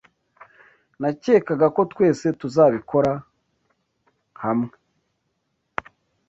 Nakekaga 1.01 1.67
ko 1.75 1.81
twese 1.91 2.25
tuzabikora 2.39 3.11
hamwe. 4.43 4.73